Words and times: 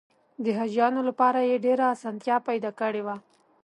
د 0.43 0.45
حاجیانو 0.57 1.01
لپاره 1.09 1.39
یې 1.49 1.63
ډېره 1.65 1.85
اسانتیا 1.95 2.35
پیدا 2.47 2.71
کړې 2.79 3.01
وه. 3.05 3.15